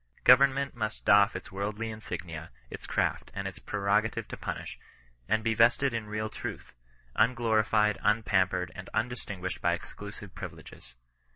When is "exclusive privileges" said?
9.73-10.95